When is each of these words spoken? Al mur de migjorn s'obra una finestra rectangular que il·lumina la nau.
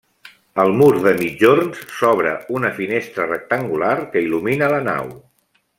Al 0.61 0.71
mur 0.77 0.87
de 1.03 1.11
migjorn 1.19 1.69
s'obra 1.97 2.33
una 2.61 2.73
finestra 2.81 3.29
rectangular 3.35 3.95
que 4.15 4.25
il·lumina 4.29 4.71
la 4.75 4.81
nau. 4.93 5.13